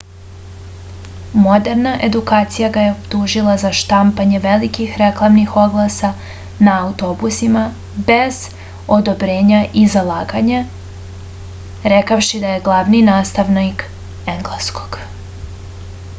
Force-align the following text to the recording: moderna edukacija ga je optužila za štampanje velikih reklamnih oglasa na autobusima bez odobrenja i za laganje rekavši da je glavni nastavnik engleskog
moderna 1.41 1.89
edukacija 2.05 2.69
ga 2.77 2.85
je 2.85 2.93
optužila 2.93 3.51
za 3.63 3.69
štampanje 3.79 4.39
velikih 4.45 4.95
reklamnih 5.01 5.53
oglasa 5.63 6.09
na 6.69 6.73
autobusima 6.85 7.65
bez 8.09 8.39
odobrenja 8.97 9.59
i 9.81 9.83
za 9.97 10.03
laganje 10.09 10.61
rekavši 11.95 12.39
da 12.47 12.55
je 12.55 12.63
glavni 12.69 13.03
nastavnik 13.11 13.85
engleskog 14.37 14.99